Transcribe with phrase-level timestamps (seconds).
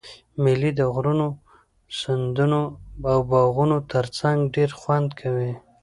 [0.43, 1.13] مېلې د غرو،
[1.99, 2.61] سیندو
[3.11, 5.51] او باغو ترڅنګ ډېر خوند کوي.